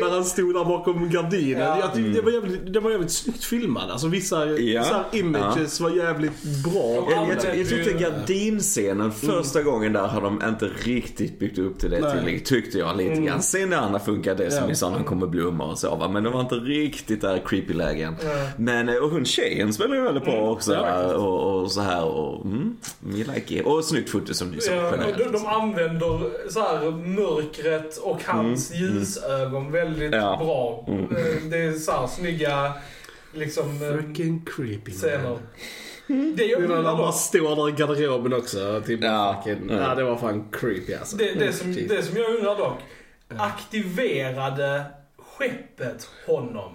när 0.00 0.10
han 0.10 0.24
stod 0.24 0.54
där 0.54 0.64
bakom 0.64 1.10
gardinen. 1.10 1.62
Ja. 1.62 1.78
Jag 1.80 1.94
tyckte 1.94 2.10
det, 2.10 2.20
var 2.22 2.30
jävligt, 2.32 2.72
det 2.72 2.80
var 2.80 2.90
jävligt 2.90 3.12
snyggt 3.12 3.44
filmat. 3.44 3.90
Alltså 3.90 4.08
vissa, 4.08 4.42
Mm. 4.42 4.56
Vissa 4.56 5.04
images 5.12 5.80
var 5.80 5.90
jävligt 5.90 6.42
bra. 6.64 7.08
Ja, 7.10 7.26
Jag, 7.28 7.44
jag, 7.44 7.58
jag 7.58 7.68
tyckte 7.68 7.92
gardinscenen 7.92 9.12
första 9.12 9.62
gången 9.62 9.92
där 9.92 10.06
har 10.06 10.20
de 10.20 10.35
inte 10.44 10.64
riktigt 10.66 11.38
byggt 11.38 11.58
upp 11.58 11.78
till 11.78 11.90
det 11.90 12.00
Nej. 12.00 12.12
tillräckligt, 12.16 12.44
tyckte 12.44 12.78
jag 12.78 12.96
lite 12.96 13.20
grann. 13.22 13.42
Sen 13.42 13.70
det 13.70 13.78
andra 13.78 13.98
funkade 13.98 14.44
det 14.44 14.50
som 14.50 14.68
ni 14.68 14.74
sa, 14.76 14.90
han 14.90 15.04
kommer 15.04 15.26
blomma 15.26 15.64
och 15.64 15.78
så 15.78 15.96
va. 15.96 16.08
Men 16.08 16.22
det 16.24 16.30
var 16.30 16.40
inte 16.40 16.54
riktigt 16.54 17.20
där 17.20 17.42
creepy 17.46 17.74
lägen. 17.74 18.16
Men, 18.56 18.88
eh, 18.88 18.94
och 18.96 19.10
hon 19.10 19.24
tjejen 19.24 19.72
spelar 19.72 19.94
ju 19.96 20.02
väldigt 20.02 20.24
bra 20.24 20.50
också 20.50 20.72
Ja, 20.74 20.82
där, 20.82 21.16
och, 21.16 21.60
och 21.62 21.72
så 21.72 21.80
här 21.80 22.04
och, 22.04 22.44
mm, 22.46 22.76
me 23.00 23.16
like 23.34 23.54
it. 23.58 23.66
Och 23.66 23.84
snyggt 23.84 24.10
foto 24.10 24.34
som 24.34 24.50
ni 24.50 24.60
sa 24.60 24.72
Ja, 24.72 24.90
generellt. 24.90 25.18
de, 25.18 25.24
de 25.38 25.46
använder 25.46 26.48
så 26.50 26.60
här 26.60 26.90
mörkret 26.90 27.96
och 27.96 28.20
hans 28.24 28.74
ljusögon 28.74 29.72
väldigt 29.72 30.12
Mm. 30.14 30.20
Ja. 30.20 30.36
bra. 30.38 30.84
Eh, 30.96 31.48
Det 31.50 31.56
är 31.58 31.72
så 31.72 31.92
här 31.92 32.06
snygga 32.06 32.72
liksom 33.32 33.70
eh, 33.70 33.78
Freaking 33.78 34.44
creepy. 34.56 34.92
man. 35.24 35.38
Det 36.06 36.44
jag 36.44 36.60
Det 36.62 36.66
var 36.66 36.68
när 36.68 36.76
undrar 36.76 36.96
bara 36.96 37.06
dock, 37.06 37.14
står 37.14 37.56
där 37.56 37.68
i 37.68 37.72
garderoben 37.72 38.32
också. 38.32 38.82
Typ, 38.86 39.04
Ja. 39.04 39.42
fucking, 39.44 39.70
Ja. 39.70 39.76
ja, 39.88 39.94
det 39.94 40.02
var 40.04 40.16
fan 40.16 40.48
creepy 40.52 40.94
alltså. 40.94 41.16
det, 41.16 41.32
det, 41.34 41.52
som, 41.52 41.74
det 41.88 42.02
som 42.02 42.16
jag 42.16 42.34
undrar 42.36 42.56
dock. 42.56 42.78
Aktiverade 43.38 44.84
skeppet 45.38 46.08
honom? 46.26 46.72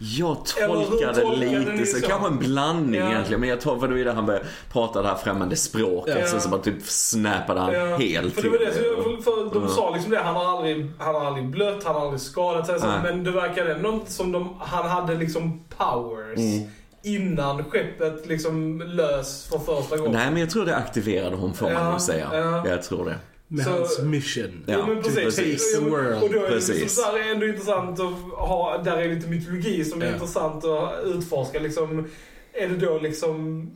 Jag 0.00 0.46
tolkade 0.46 1.20
tolkade 1.20 1.72
lite 1.72 1.86
så, 1.86 2.00
så? 2.00 2.06
kanske 2.06 2.28
en 2.28 2.38
blandning 2.38 3.00
Ja. 3.00 3.10
egentligen. 3.10 3.40
Men 3.40 3.48
jag 3.48 3.60
tolkade 3.60 4.04
det 4.04 4.12
han 4.12 4.26
började 4.26 4.44
prata 4.72 5.02
det 5.02 5.08
här 5.08 5.14
främmande 5.16 5.56
språket. 5.56 6.16
Ja. 6.20 6.26
Så, 6.26 6.40
så 6.40 6.48
bara 6.48 6.60
typ 6.60 6.82
snappade 6.82 7.60
han 7.60 7.72
Ja, 7.72 7.96
helt 7.96 8.34
För 8.34 8.42
det 8.42 8.48
var 8.48 8.58
det 8.58 8.74
som 8.74 8.84
jag, 8.84 9.24
för 9.24 9.54
de 9.60 9.68
sa 9.68 9.90
liksom 9.94 10.10
det, 10.10 10.18
han 10.18 10.34
har 10.36 10.44
aldrig, 10.56 10.90
han 10.98 11.14
har 11.14 11.24
aldrig 11.26 11.46
blött, 11.46 11.84
han 11.84 11.94
har 11.94 12.02
aldrig 12.02 12.20
skadat 12.20 12.66
sig. 12.66 12.78
Men 13.02 13.24
det 13.24 13.30
verkade 13.30 13.74
ändå 13.74 14.00
som 14.06 14.32
de, 14.32 14.56
han 14.60 14.88
hade 14.88 15.14
liksom 15.14 15.64
powers. 15.78 16.38
Mm. 16.38 16.68
Innan 17.02 17.64
skeppet 17.64 18.26
liksom 18.26 18.82
lös 18.86 19.46
för 19.50 19.58
första 19.58 19.96
gången. 19.96 20.12
Nej 20.12 20.30
men 20.30 20.40
jag 20.40 20.50
tror 20.50 20.66
det 20.66 20.76
aktiverade 20.76 21.36
hon 21.36 21.54
får 21.54 21.66
man 21.66 21.74
Ja, 21.84 21.90
nog 21.90 22.00
säga. 22.00 22.28
ja. 22.32 22.68
Jag 22.68 22.82
tror 22.82 23.04
det. 23.04 23.16
Med 23.48 23.64
Så- 23.64 23.70
hans 23.70 23.98
mission. 24.02 24.64
Ja, 24.66 24.72
Ja, 24.78 24.86
men 24.86 24.96
precis. 25.02 25.14
precis. 25.24 25.72
Taste 25.72 25.84
the 25.84 25.90
world. 25.90 26.22
Och 26.22 26.28
då 26.32 26.38
är 26.38 26.42
det 26.42 26.48
Precis. 26.48 26.80
liksom 26.80 27.02
så 27.04 27.10
här 27.10 27.32
ändå 27.32 27.46
intressant 27.46 28.00
att 28.00 28.12
ha, 28.48 28.78
där 28.84 28.96
är 28.96 29.14
lite 29.14 29.28
mytologi 29.28 29.84
som 29.84 30.02
är 30.02 30.06
Ja. 30.06 30.12
intressant 30.12 30.64
att 30.64 30.92
utforska. 31.04 31.58
Liksom, 31.58 32.08
är 32.52 32.68
det 32.68 32.76
då 32.86 32.98
liksom 32.98 33.70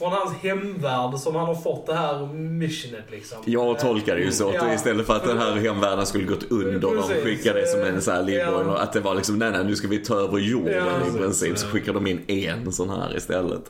från 0.00 0.12
hans 0.12 0.36
hemvärld 0.42 1.18
som 1.18 1.34
han 1.36 1.46
har 1.46 1.54
fått 1.54 1.86
det 1.86 1.94
här 1.94 2.26
missionet 2.34 3.04
liksom? 3.10 3.38
Jag 3.46 3.78
tolkar 3.78 4.16
det 4.16 4.22
ju 4.22 4.32
så. 4.32 4.48
Att 4.48 4.54
Ja. 4.54 4.74
istället 4.74 5.06
för 5.06 5.14
att 5.16 5.24
den 5.24 5.38
här 5.38 5.56
hemvärlden 5.56 6.06
skulle 6.06 6.24
gått 6.24 6.50
under 6.50 6.84
och 6.88 6.94
de 7.08 7.14
skickade 7.14 7.60
det 7.60 7.66
som 7.66 7.80
en 7.80 8.02
så 8.02 8.10
här 8.10 8.22
livboj. 8.22 8.64
Ja. 8.66 8.78
Att 8.78 8.92
det 8.92 9.00
var 9.00 9.14
liksom, 9.14 9.38
nej 9.38 9.50
nej 9.50 9.64
nu 9.64 9.76
ska 9.76 9.88
vi 9.88 9.98
ta 9.98 10.14
över 10.14 10.38
jorden 10.38 10.86
Ja, 10.86 11.06
i 11.14 11.18
princip. 11.18 11.58
Så 11.58 11.66
skickar 11.66 11.92
de 11.92 12.06
in 12.06 12.20
en 12.28 12.72
sån 12.72 12.90
här 12.90 13.16
istället. 13.16 13.68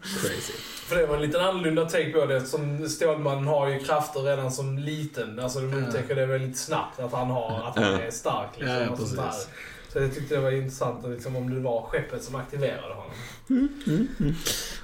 Crazy. 0.00 0.52
För 0.88 0.96
det 0.96 1.06
var 1.06 1.16
en 1.16 1.22
liten 1.22 1.40
annorlunda 1.40 1.84
take 1.84 2.10
på 2.12 2.26
det. 2.26 2.40
Som 2.40 2.88
Stålmannen 2.88 3.46
har 3.46 3.68
ju 3.68 3.78
krafter 3.78 4.20
redan 4.20 4.52
som 4.52 4.78
liten. 4.78 5.40
Alltså 5.40 5.60
de 5.60 5.74
upptäcker 5.84 6.14
det 6.14 6.26
väldigt 6.26 6.58
snabbt 6.58 7.00
att 7.00 7.12
han 7.12 7.30
har, 7.30 7.62
att 7.68 7.76
han 7.84 7.94
är 7.94 8.10
stark. 8.10 8.48
Liksom, 8.56 8.76
Ja, 8.76 8.82
ja, 8.82 8.90
och 8.90 8.98
sånt 8.98 9.16
där. 9.16 9.22
precis. 9.26 9.48
Så 9.92 9.98
jag 9.98 10.14
tyckte 10.14 10.34
det 10.34 10.40
var 10.40 10.50
intressant 10.50 11.04
liksom, 11.08 11.36
om 11.36 11.54
det 11.54 11.60
var 11.60 11.82
skeppet 11.82 12.22
som 12.24 12.34
aktiverade 12.34 12.94
honom. 12.94 13.10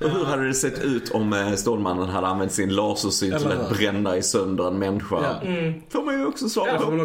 Och 0.01 0.11
hur 0.11 0.25
hade 0.25 0.47
det 0.47 0.55
sett 0.55 0.85
ut 0.85 1.11
om 1.11 1.33
eh, 1.33 1.55
Stålmannen 1.55 2.09
hade 2.09 2.27
använt 2.27 2.53
sin 2.53 2.75
lasersyn 2.75 3.39
till 3.39 3.53
att 3.53 3.79
bränna 3.79 4.17
i 4.17 4.23
sönder 4.23 4.69
en 4.69 4.79
människa? 4.79 5.17
Ja. 5.23 5.49
Mm. 5.49 5.75
Får 5.91 6.03
man 6.03 6.21
ju 6.21 6.27
också 6.27 6.49
svara 6.49 6.71
Ja, 6.73 6.79
på. 6.79 6.85
får 6.85 6.91
Om 6.93 6.97
man 6.97 7.05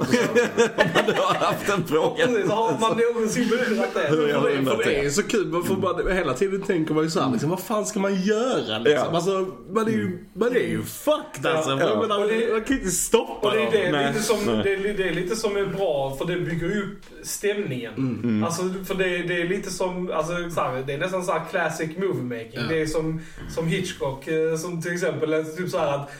man 1.05 1.15
har 1.15 1.33
haft 1.45 1.67
den 1.67 1.83
frågan. 1.87 2.27
Precis, 2.27 2.51
har 2.51 2.79
man 2.79 2.97
någonsin 2.97 3.49
undrat 3.69 3.93
det? 3.93 4.07
Hur 4.15 4.27
jag 4.27 4.41
För 4.41 4.77
det, 4.77 4.83
det 4.83 5.05
är 5.05 5.09
så 5.09 5.23
kul, 5.23 5.47
man, 5.81 6.15
hela 6.15 6.33
tiden 6.33 6.61
tänker 6.61 6.93
man 6.93 7.03
ju 7.03 7.09
såhär, 7.09 7.31
liksom, 7.31 7.49
vad 7.49 7.59
fan 7.59 7.85
ska 7.85 7.99
man 7.99 8.21
göra 8.21 8.77
liksom? 8.79 9.07
Ja. 9.11 9.15
Alltså, 9.15 9.47
man 9.69 9.87
är 9.87 9.91
ju, 9.91 10.25
man 10.33 10.55
är 10.55 10.59
ju 10.59 10.83
fucked 10.83 11.45
alltså. 11.45 11.69
Ja. 11.69 11.91
Och 11.93 12.07
det- 12.27 12.51
man 12.51 12.61
kan 12.61 12.75
ju 12.75 12.81
inte 12.81 12.91
stoppa 12.91 13.47
Och 13.47 13.55
det 13.55 13.63
är, 13.63 13.91
det, 13.91 14.07
lite 14.07 14.23
som, 14.23 14.45
det, 14.45 14.73
är, 14.73 14.93
det 14.97 15.07
är 15.09 15.13
lite 15.13 15.35
som 15.35 15.57
är 15.57 15.65
bra, 15.65 16.15
för 16.17 16.25
det 16.25 16.37
bygger 16.39 16.77
upp 16.83 16.99
stämningen. 17.23 17.93
Mm. 17.97 18.43
Alltså, 18.43 18.61
för 18.85 18.95
det, 18.95 19.17
det 19.17 19.41
är 19.41 19.47
lite 19.49 19.69
som, 19.71 20.11
alltså, 20.13 20.33
så 20.49 20.61
här, 20.61 20.83
det 20.87 20.93
är 20.93 20.97
nästan 20.97 21.23
så 21.23 21.31
här 21.31 21.41
classic 21.51 21.97
movie 21.97 22.23
making. 22.23 22.61
Ja. 22.61 22.67
Det 22.69 22.81
är 22.81 22.85
som, 22.85 23.21
som 23.49 23.67
Hitchcock, 23.67 24.27
eh, 24.27 24.57
som 24.57 24.81
till 24.81 24.93
exempel, 24.93 25.33
är 25.33 25.43
typ 25.43 25.69
så 25.69 25.77
här 25.77 25.95
att 25.95 26.11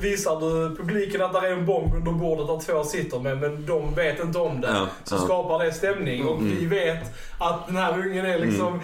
visar 0.00 0.40
du 0.40 0.76
publiken 0.76 1.22
att 1.22 1.32
det 1.32 1.38
är 1.38 1.52
en 1.52 1.66
bomb 1.66 1.94
under 1.94 2.12
bordet 2.12 2.46
där 2.46 2.72
två 2.72 2.84
sitter 2.84 3.18
med, 3.18 3.38
men 3.38 3.66
de 3.66 3.94
vet 3.94 4.20
inte 4.20 4.38
om 4.38 4.60
det. 4.60 4.68
Ja, 4.68 4.88
så 5.04 5.14
ja. 5.14 5.18
skapar 5.18 5.64
det 5.64 5.72
stämning. 5.72 6.26
Och 6.26 6.42
vi 6.42 6.66
vet 6.66 7.04
att 7.38 7.66
den 7.66 7.76
här 7.76 7.98
ungen 7.98 8.26
är 8.26 8.38
liksom 8.38 8.80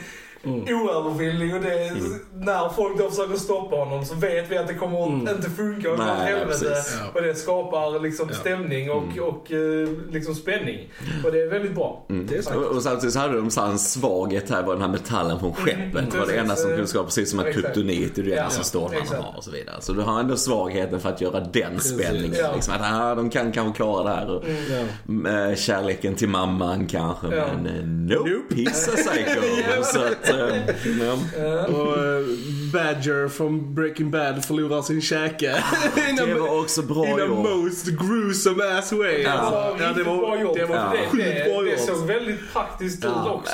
oövervinnlig 0.47 1.55
och 1.55 1.61
det, 1.61 1.93
när 2.35 2.69
folk 2.69 2.99
då 2.99 3.11
försöker 3.11 3.37
stoppa 3.37 3.77
honom 3.77 4.05
så 4.05 4.15
vet 4.15 4.51
vi 4.51 4.59
att 4.59 4.69
det 4.69 4.75
kommer 4.75 5.07
inte 5.07 5.51
funka 5.57 5.91
och 5.91 5.97
det 5.97 6.03
åt 6.03 6.09
Nej, 6.19 6.33
helvete. 6.35 6.75
Ja. 7.01 7.07
Och 7.15 7.23
det 7.23 7.35
skapar 7.35 8.01
liksom 8.01 8.29
Ja. 8.33 8.37
stämning 8.37 8.91
och, 8.91 9.19
och 9.19 9.53
eh, 9.53 9.89
liksom 10.11 10.35
spänning. 10.35 10.91
Och 11.25 11.33
det 11.33 11.43
är 11.43 11.51
väldigt 11.51 11.75
bra. 11.75 12.07
Det 12.09 12.37
är. 12.51 12.57
Och, 12.57 12.77
och 12.77 12.83
samtidigt 12.83 13.13
så 13.13 13.19
hade 13.21 13.37
de 13.37 13.51
så 13.51 13.61
här 13.61 13.69
en 13.71 13.79
svaghet 13.79 14.51
här, 14.51 14.63
var 14.63 14.73
den 14.73 14.83
här 14.83 14.89
metallen 14.89 15.41
från 15.41 15.55
skeppet. 15.55 15.95
var 15.95 16.01
det 16.03 16.11
precis. 16.11 16.35
enda 16.37 16.57
som 16.57 16.71
kunde 16.71 16.87
skapa, 16.87 17.05
precis 17.05 17.31
som 17.31 17.39
att 17.41 17.53
kryptonit 17.53 18.19
är 18.19 18.23
det 18.23 18.31
enda 18.31 18.43
Ja, 18.43 18.51
som 18.51 18.93
exakt. 18.93 19.23
har 19.23 19.37
och 19.37 19.45
så 19.45 19.51
vidare. 19.51 19.77
Så 19.81 19.93
du 19.93 20.01
har 20.03 20.21
ändå 20.21 20.37
svagheten 20.37 21.01
för 21.01 21.09
att 21.09 21.21
göra 21.21 21.41
den 21.41 21.81
spänningen. 21.81 22.35
Ja. 22.39 22.53
Liksom, 22.55 22.75
att 22.75 22.81
ah, 22.83 23.15
de 23.15 23.31
kan 23.31 23.53
kanske 23.53 23.77
klara 23.77 24.05
det 24.05 24.11
här. 24.11 24.31
Och, 24.31 24.45
Ja. 24.71 25.49
eh, 25.51 25.55
kärleken 25.57 26.15
till 26.15 26.29
mamman 26.29 26.87
kanske, 26.87 27.27
Ja. 27.37 27.47
men 27.63 27.67
eh, 27.67 27.85
nope, 28.19 28.55
he's 28.55 28.91
a 28.95 28.97
eh. 30.35 31.75
Och 31.75 31.99
eh, 31.99 32.25
Badger 32.73 33.29
från 33.29 33.75
Breaking 33.75 34.11
Bad 34.11 34.45
förlorar 34.45 34.83
sin 34.83 35.03
käke. 35.03 35.64
Det 36.26 36.35
var 36.35 36.61
också 36.61 36.83
bra 36.83 37.07
In 37.07 37.19
gjort. 37.19 37.29
most 37.38 37.87
gruesome 37.87 38.79
ass 38.79 38.93
way. 38.93 39.23
Ja. 39.23 39.31
Alltså, 39.33 39.55
Ja, 39.55 39.75
det 39.79 39.88
riktigt 39.88 40.05
bra 40.05 40.14
var, 40.17 40.37
gjort. 40.38 40.55
det 40.57 40.64
var 40.67 40.76
Ja. 40.76 40.93
det, 41.12 41.19
det 41.23 41.71
gjort. 41.71 41.81
såg 41.81 42.07
väldigt 42.07 42.53
praktiskt 42.53 43.05
ut 43.05 43.11
också. 43.26 43.53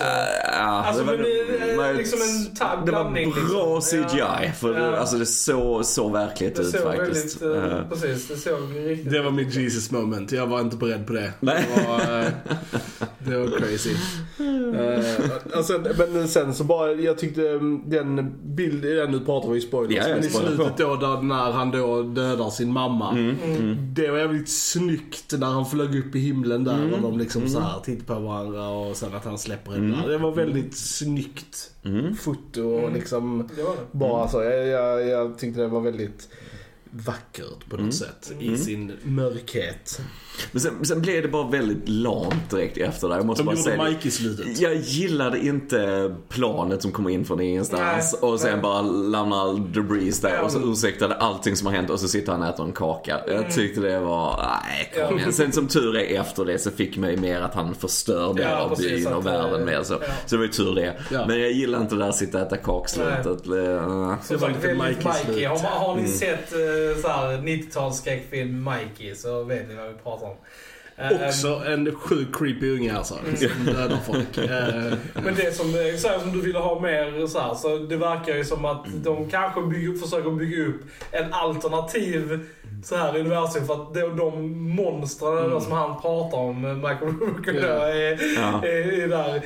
Ja, 0.52 0.84
Alltså, 0.86 1.02
det 1.02 1.10
var, 1.10 1.16
men 1.16 1.24
det 1.66 1.69
var- 1.80 1.94
liksom 1.94 2.18
en 2.22 2.54
ta- 2.56 2.82
det 2.86 2.92
var 2.92 3.04
bra 3.10 3.74
liksom. 3.74 3.80
CGI. 3.82 4.18
Ja. 4.18 4.52
För 4.60 4.72
det, 4.74 4.80
Ja. 4.80 4.96
alltså 4.96 5.16
det 5.16 5.26
såg 5.26 5.84
så 5.84 6.08
verkligt 6.08 6.56
Det 6.56 6.62
ut 6.62 6.70
såg 6.70 6.82
faktiskt. 6.82 7.42
väldigt, 7.42 7.72
Eh, 7.72 7.88
precis, 7.88 8.28
det 8.28 8.36
såg 8.36 8.76
riktigt 8.76 9.12
Det 9.12 9.22
var 9.22 9.30
mitt 9.30 9.54
Jesus 9.54 9.90
moment. 9.90 10.32
Jag 10.32 10.46
var 10.46 10.60
inte 10.60 10.76
beredd 10.76 11.06
på 11.06 11.12
det. 11.12 11.32
Nej. 11.40 11.66
Det 11.76 11.86
var, 11.88 12.20
eh, 12.20 12.26
det 13.18 13.36
var 13.38 13.58
crazy. 13.58 13.90
Uh, 14.40 15.30
alltså, 15.56 15.80
men 16.12 16.28
sen 16.28 16.54
så 16.54 16.64
bara, 16.64 16.92
jag 16.92 17.18
tyckte 17.18 17.48
mm, 17.48 17.82
den 17.90 18.32
bilden, 18.44 19.10
nu 19.10 19.20
pratar 19.20 19.48
vi 19.48 19.54
ju 19.54 19.60
spoilers, 19.60 20.06
Ja, 20.08 20.14
men 20.14 20.24
i 20.24 20.30
slutet 20.30 20.76
då 20.76 20.96
där, 20.96 21.22
när 21.22 21.50
han 21.52 21.70
då 21.70 22.02
dödar 22.02 22.50
sin 22.50 22.72
mamma. 22.72 23.10
Mm, 23.10 23.36
Det 23.94 24.10
var 24.10 24.18
jävligt 24.18 24.48
snyggt 24.50 25.32
när 25.38 25.46
han 25.46 25.66
flög 25.66 25.98
upp 25.98 26.14
i 26.14 26.18
himlen 26.18 26.64
där 26.64 26.92
och 26.94 27.00
de 27.02 27.18
liksom 27.18 27.48
så 27.48 27.60
här 27.60 27.80
tittade 27.84 28.04
på 28.20 28.26
varandra 28.26 28.68
och 28.68 28.96
sen 28.96 29.14
att 29.14 29.24
han 29.24 29.38
släpper 29.38 29.72
henne 29.72 29.96
där. 30.02 30.08
Det 30.08 30.18
var 30.18 30.32
väldigt 30.32 30.78
snyggt 30.78 31.69
foto 32.18 32.62
och 32.62 32.92
liksom 32.92 33.48
Det 33.56 33.62
det. 33.62 33.86
bara 33.92 34.28
så. 34.28 34.42
Jag, 34.42 34.66
jag, 34.66 35.08
jag 35.08 35.38
tyckte 35.38 35.60
det 35.60 35.66
var 35.66 35.80
väldigt 35.80 36.28
vackert 36.90 37.68
på 37.70 37.76
något 37.76 37.94
sätt 37.94 38.32
i 38.40 38.56
sin 38.56 38.92
mörkhet. 39.02 40.00
Men 40.52 40.60
sen, 40.60 40.84
sen 40.84 41.00
blev 41.02 41.22
det 41.22 41.28
bara 41.28 41.48
väldigt 41.50 41.88
lamt 41.88 42.50
direkt 42.50 42.76
efter 42.78 43.08
det. 43.08 43.16
Jag 43.16 43.26
måste 43.26 43.42
De 43.42 43.46
bara 43.46 43.52
gjorde 43.56 43.62
säga. 43.70 43.84
Mike 43.84 44.08
i 44.08 44.10
slutet. 44.10 44.58
Jag 44.60 44.74
gillade 44.76 45.38
inte 45.38 46.14
planet 46.28 46.82
som 46.82 46.92
kom 46.92 47.08
in 47.08 47.24
från 47.24 47.40
ingenstans 47.40 48.16
Nej, 48.22 48.30
och 48.30 48.40
sen 48.40 48.52
nej. 48.52 48.60
bara 48.62 48.82
lämnar 48.82 49.40
all 49.40 49.72
debris 49.72 50.20
där 50.20 50.40
och 50.42 50.50
så 50.52 50.58
ursäktade 50.72 51.14
allting 51.14 51.56
som 51.56 51.66
har 51.66 51.74
hänt 51.74 51.90
och 51.90 52.00
så 52.00 52.08
sitter 52.08 52.32
han 52.32 52.42
och 52.42 52.48
äter 52.48 52.64
en 52.64 52.72
kaka. 52.72 53.20
Jag 53.28 53.50
tyckte 53.50 53.80
det 53.80 54.00
var, 54.00 54.36
nej 54.64 54.92
kom 54.94 55.02
Mm. 55.04 55.18
Igen. 55.18 55.32
Sen 55.32 55.52
som 55.52 55.66
tur 55.68 55.96
är 55.96 56.20
efter 56.20 56.44
det 56.44 56.58
så 56.58 56.70
fick 56.70 56.96
mig 56.96 57.16
mer 57.16 57.40
att 57.40 57.54
han 57.54 57.74
förstör 57.74 58.32
mer 58.34 58.42
Ja, 58.42 58.56
av 58.60 58.68
precis, 58.68 59.04
byn 59.04 59.14
och 59.14 59.26
världen 59.26 59.60
eh, 59.60 59.66
mer 59.66 59.82
så. 59.82 59.94
ja. 59.94 59.98
Så 60.26 60.34
det 60.34 60.36
var 60.36 60.44
ju 60.44 60.50
tur 60.52 60.74
det. 60.74 60.94
Ja. 61.10 61.26
Men 61.26 61.40
jag 61.40 61.52
gillar 61.52 61.80
inte 61.80 61.94
det 61.94 62.00
där 62.00 62.08
att 62.08 62.16
sitta 62.16 62.38
och 62.40 62.46
äta 62.46 62.56
kakslutet. 62.56 63.26
Uh, 63.26 63.34
Som 64.22 64.36
Det 64.36 64.36
var 64.36 64.48
lite 64.48 64.74
Mikey. 64.74 65.44
Har, 65.46 65.56
har 65.58 65.92
Mm. 65.92 66.04
ni 66.04 66.10
sett 66.10 66.52
uh, 66.52 67.02
så 67.02 67.08
här 67.08 67.36
90-talsskräckfilm 67.38 68.70
Mikey 68.74 69.14
så 69.14 69.42
vet 69.44 69.68
ni 69.68 69.74
vad 69.74 69.88
vi 69.88 69.94
pratar 69.94 70.19
om. 70.19 70.19
Eh, 70.96 71.26
Också 71.28 71.48
en 71.66 71.94
sjukt 71.94 72.36
creepy 72.38 72.74
unge 72.74 72.96
alltså. 72.96 73.14
Som 73.14 73.64
dödar 73.74 73.98
folk. 74.06 74.38
Eh, 74.38 74.92
Men 75.24 75.34
det 75.34 75.56
som, 75.56 75.66
eh, 75.68 75.96
så 75.96 76.08
här, 76.08 76.18
som 76.18 76.32
du 76.32 76.40
ville 76.40 76.58
ha 76.58 76.80
mer 76.80 77.26
så 77.26 77.40
här, 77.40 77.54
så 77.54 77.78
det 77.78 77.96
verkar 77.96 78.34
ju 78.34 78.44
som 78.44 78.64
att 78.64 78.84
de 79.04 79.30
kanske 79.30 79.62
bygger, 79.62 79.92
försöker 79.98 80.30
bygga 80.30 80.66
upp 80.66 80.80
en 81.10 81.32
alternativ 81.32 82.40
så 82.84 82.96
här 82.96 83.16
universum 83.18 83.66
för 83.66 83.74
att 83.74 83.94
de, 83.94 84.16
de 84.16 84.52
monstren 84.74 85.50
då 85.50 85.60
som 85.60 85.72
han 85.72 86.00
pratar 86.00 86.38
om, 86.38 86.62
Michael 86.76 87.12
Rooker 87.20 87.54
Ja. 87.54 87.86
är, 87.88 88.36
Ja. 88.36 88.62
är, 88.64 89.02
är 89.02 89.08
där. 89.08 89.42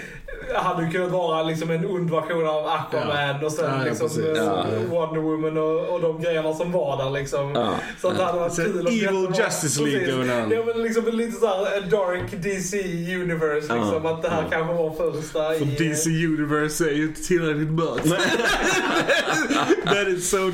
Hade 0.55 0.85
ju 0.85 0.91
kunnat 0.91 1.11
vara 1.11 1.43
liksom 1.43 1.71
en 1.71 1.87
ond 1.87 2.11
version 2.11 2.47
av 2.49 2.67
Aquaman 2.67 3.45
och 3.45 3.53
sen 3.53 3.65
Ja, 3.65 3.79
ja, 3.79 3.85
liksom 3.85 4.23
eh, 4.25 4.29
Ja. 4.37 4.65
Wonder 4.91 5.21
Woman 5.21 5.57
och, 5.59 5.89
och 5.95 6.01
de 6.01 6.21
grejerna 6.23 6.55
som 6.55 6.73
var 6.73 6.97
där 7.05 7.11
liksom. 7.11 7.53
Ja. 7.55 7.75
Så 8.01 8.09
att 8.09 8.17
det 8.19 8.25
hade 8.25 8.39
varit 8.39 8.53
Så 8.55 8.63
kul 8.63 8.87
Evil 8.87 9.01
detta 9.03 9.13
var- 9.15 9.45
Justice 9.47 9.81
League 9.83 9.99
Precis. 10.01 10.15
going 10.15 10.31
on. 10.45 10.51
Ja 10.51 10.63
men 10.67 10.83
liksom 10.83 11.05
lite 11.13 11.33
såhär 11.41 11.77
en 11.83 11.91
dark 11.91 12.43
DC 12.43 12.77
universe 13.15 13.75
liksom. 13.75 14.01
Ja. 14.05 14.11
Att 14.11 14.23
det 14.23 14.29
här 14.29 14.43
Ja. 14.43 14.49
kanske 14.51 14.75
var 14.75 14.91
första 14.91 15.39
För 15.53 15.83
i... 15.83 15.89
DC 15.89 16.11
Universe 16.11 16.85
är 16.91 16.95
ju 16.95 17.03
inte 17.03 17.23
tillräckligt 17.23 17.71
mörkt. 17.71 18.05
That 19.85 20.09
is 20.09 20.31
so 20.31 20.51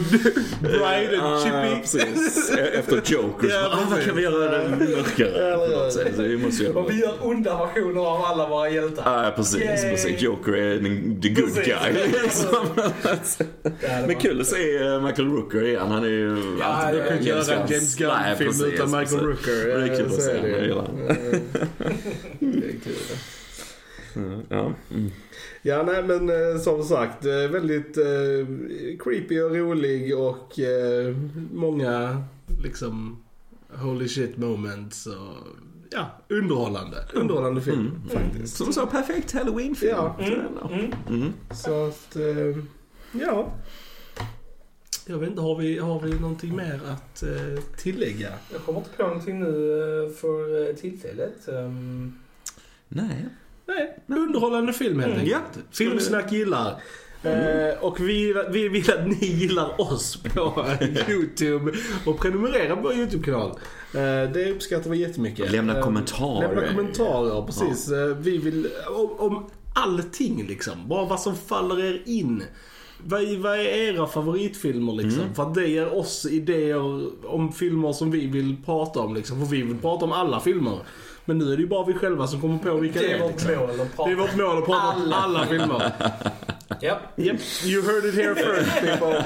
bright 0.61 1.13
and 1.13 1.23
Ah, 1.23 1.45
chippy. 1.45 1.81
precis. 1.81 2.51
Efter 2.73 3.03
Joker. 3.05 3.49
Ja, 3.49 3.69
ah, 3.73 3.87
vad 3.91 4.05
kan 4.05 4.17
vi 4.17 4.23
göra 4.23 4.59
det 4.59 4.69
mörkare? 4.69 5.91
Så 5.91 6.23
vi 6.23 6.37
måste 6.39 6.65
göra 6.65 6.79
Och 6.79 6.91
vi 6.91 7.01
gör 7.01 7.15
onda 7.21 7.59
versioner 7.67 8.01
av 8.01 8.25
alla 8.25 8.49
våra 8.49 8.69
hjältar. 8.71 9.25
Ja, 9.25 9.33
precis. 9.37 9.61
Yay. 9.61 9.91
precis. 9.91 10.23
Joker 10.23 10.53
är 10.57 10.75
den, 10.75 11.21
the 11.23 11.29
good 11.29 11.55
Precis. 11.55 11.75
guy. 11.83 11.93
Liksom. 12.23 12.67
Ja, 13.81 14.07
Men 14.07 14.17
kul 14.17 14.41
att 14.41 14.47
se 14.47 14.77
eh, 14.77 15.03
Michael 15.03 15.29
Rooker 15.29 15.63
igen. 15.65 15.87
Han 15.91 16.05
är 16.05 16.09
ju 16.09 16.57
Ja, 16.61 16.65
alltid 16.67 17.01
jag 17.01 17.09
kan 17.09 17.17
inte 17.17 17.29
göra 17.29 17.55
en 17.55 17.69
James 17.73 17.97
Gunn-film 17.97 18.73
utan 18.75 18.91
Michael. 19.01 19.21
Rooker. 19.25 19.79
Det 19.79 19.93
är 19.93 19.97
kul 19.97 20.07
att 20.07 20.23
se. 20.23 20.31
Jag 20.49 20.63
gillar 20.63 20.89
det. 21.09 21.41
Det 22.39 22.67
är 22.67 22.73
kul. 22.85 22.95
Mm, 24.17 24.41
Ja. 24.49 24.73
Mm. 24.91 25.11
Ja, 25.63 25.83
nej 25.83 26.03
men 26.03 26.29
eh, 26.29 26.61
som 26.61 26.85
sagt 26.85 27.25
eh, 27.25 27.33
väldigt 27.51 27.97
eh, 27.97 28.47
creepy 28.99 29.41
och 29.41 29.55
rolig 29.57 30.19
och 30.19 30.59
eh, 30.59 31.17
många 31.53 32.25
liksom 32.63 33.23
holy 33.73 34.09
shit 34.09 34.37
moments 34.37 35.07
och 35.07 35.47
ja, 35.91 36.07
underhållande. 36.29 36.97
Underhållande 37.15 37.61
film 37.61 37.79
Mm. 37.81 38.09
faktiskt. 38.09 38.57
Som 38.57 38.73
så 38.73 38.87
perfekt 38.87 39.33
halloween-film. 39.33 39.91
Ja. 39.97 40.17
Mm. 40.21 40.93
Mm. 41.09 41.33
Så 41.55 41.87
att, 41.87 42.17
eh, 42.17 42.59
ja. 43.13 43.53
Jag 45.07 45.19
vet 45.19 45.29
inte, 45.31 45.41
har 45.43 45.57
vi, 45.57 45.79
har 45.79 46.01
vi 46.01 46.19
någonting 46.21 46.57
mer 46.57 46.81
att 46.89 47.23
eh, 47.23 47.63
tillägga? 47.77 48.29
Jag 48.53 48.63
kommer 48.63 48.79
inte 48.79 48.91
på 48.97 49.03
någonting 49.03 49.41
nu 49.41 49.47
eh, 49.83 50.11
för 50.13 50.73
tillfället. 50.73 51.49
Ehm, 51.49 52.13
Nej. 52.89 53.27
Nej, 53.77 54.19
underhållande 54.19 54.73
film 54.73 55.01
helt 55.01 55.13
Mm. 55.15 55.21
enkelt. 55.25 55.43
Ja. 55.55 55.61
Filmsnack 55.71 56.33
gillar. 56.33 56.83
Eh, 57.23 57.79
och 57.85 58.01
vi, 58.01 58.35
vi 58.51 58.69
vill 58.69 58.91
att 58.91 59.07
ni 59.07 59.27
gillar 59.27 59.81
oss 59.81 60.17
på 60.23 60.67
YouTube 61.09 61.73
och 62.07 62.19
prenumerera 62.19 62.77
på 62.77 62.83
vår 62.83 62.93
YouTube-kanal. 62.95 63.51
Eh, 63.95 64.33
det 64.33 64.51
uppskattar 64.53 64.91
vi 64.91 64.97
jättemycket. 64.99 65.53
Lämna 65.53 65.77
Eh, 65.79 65.83
kommentarer. 65.85 66.49
Lämna 66.49 66.69
kommentarer, 66.69 67.43
precis. 67.47 67.91
Eh, 67.91 68.17
Vi 68.17 68.39
vill, 68.39 68.69
om, 68.97 69.11
om 69.19 69.47
allting 69.75 70.47
liksom. 70.49 70.73
Bara 70.89 71.05
vad 71.05 71.21
som 71.21 71.35
faller 71.37 71.85
er 71.85 72.03
in. 72.07 72.43
Vad 73.05 73.23
är, 73.23 73.39
vad 73.39 73.53
är 73.55 73.65
era 73.65 74.07
favoritfilmer 74.07 74.93
liksom? 74.93 75.23
Mm. 75.23 75.35
För 75.35 75.43
att 75.43 75.55
det 75.55 75.67
ger 75.69 75.95
oss 75.95 76.27
idéer 76.31 77.09
om 77.27 77.53
filmer 77.53 77.93
som 77.93 78.11
vi 78.11 78.27
vill 78.27 78.57
prata 78.65 79.01
om 79.01 79.15
liksom. 79.15 79.39
För 79.41 79.47
vi 79.47 79.63
vill 79.63 79.79
prata 79.79 80.05
om 80.05 80.13
alla 80.13 80.41
filmer. 80.41 80.79
Men 81.31 81.39
nu 81.39 81.53
är 81.53 81.57
det 81.57 81.63
ju 81.63 81.69
bara 81.69 81.87
vi 81.87 81.95
själva 81.95 82.27
som 82.27 82.41
kommer 82.41 82.59
på 82.59 82.75
vilka 82.75 83.01
Det 83.01 83.13
är 83.13 83.23
vårt 83.23 83.31
liksom. 83.31 83.55
mål 83.57 83.71
att 83.81 83.97
prata 83.97 84.09
Det 84.11 84.13
är 84.15 84.17
vårt 84.17 84.37
mål 84.37 84.59
att 84.59 84.65
prata 84.65 84.89
om 84.97 85.03
Alla. 85.03 85.17
alla 85.17 85.47
filmer. 85.47 85.93
Ja, 86.81 87.01
Yep, 87.17 87.41
you 87.65 87.83
heard 87.83 88.05
it 88.05 88.15
here 88.15 88.35
first 88.35 88.81
people. 88.81 89.25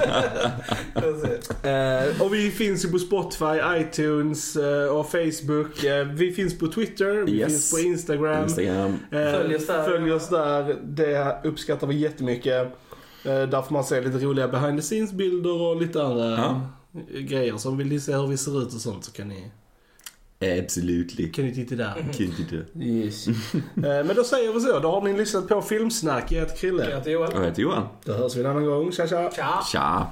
Eh, 1.70 2.23
och 2.23 2.34
vi 2.34 2.50
finns 2.50 2.84
ju 2.84 2.88
på 2.88 2.99
Spotify, 2.99 3.61
iTunes 3.80 4.56
eh, 4.56 4.87
och 4.96 5.06
Facebook. 5.11 5.84
Eh, 5.84 6.06
vi 6.06 6.32
finns 6.32 6.58
på 6.58 6.66
Twitter, 6.66 7.25
vi 7.26 7.32
Yes. 7.32 7.49
finns 7.52 7.70
på 7.73 7.78
Instagram. 7.78 8.42
Instagram. 8.44 8.99
Följ 9.11 9.56
oss 9.56 9.66
där. 9.66 9.84
Följ 9.84 10.12
oss 10.12 10.28
där. 10.28 10.76
Det 10.84 11.37
uppskattar 11.44 11.87
vi 11.87 11.94
jättemycket. 11.96 12.68
Där 13.23 13.62
får 13.62 13.73
man 13.73 13.84
se 13.84 14.00
lite 14.00 14.18
roliga 14.18 14.49
behind 14.49 14.78
the 14.78 14.82
scenes 14.82 15.12
bilder 15.12 15.61
och 15.62 15.80
lite 15.82 16.02
andra 16.02 16.30
Ja. 16.30 16.61
grejer. 17.20 17.56
Så 17.56 17.70
vill 17.70 17.87
ni 17.87 18.00
se 18.00 18.12
hur 18.16 18.26
vi 18.26 18.37
ser 18.37 18.62
ut 18.62 18.75
och 18.75 18.80
sånt 18.80 19.04
så 19.04 19.12
kan 19.12 19.28
ni, 19.28 19.50
Absolutely. 20.58 21.32
kan 21.32 21.44
ni 21.44 21.54
titta 21.54 21.74
där. 21.74 22.06
Kul 22.12 22.32
det. 22.50 22.84
Yes. 22.84 23.28
eh, 23.56 23.62
men 23.76 24.16
då 24.16 24.24
säger 24.24 24.52
vi 24.52 24.60
så. 24.60 24.78
Då 24.78 24.90
har 24.90 25.02
ni 25.02 25.12
lyssnlat 25.12 25.48
på 25.48 25.62
Filmsnack. 25.62 26.32
Jag 26.32 26.40
heter 26.40 26.56
Krille. 26.56 26.90
Jag 26.90 26.96
heter 26.96 27.10
Johan. 27.10 27.30
Jag 27.34 27.44
heter 27.44 27.62
Johan. 27.62 27.86
Då 28.04 28.12
hörs 28.12 28.36
vi 28.36 28.40
en 28.40 28.46
annan 28.46 28.64
gång. 28.64 28.92
Tja 28.92 29.06
tja. 29.06 29.30
Tja! 29.36 29.62
Tja. 29.72 30.06